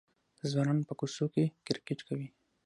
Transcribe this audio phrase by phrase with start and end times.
[0.51, 2.27] ځوانان په کوڅو کې کرکټ کوي.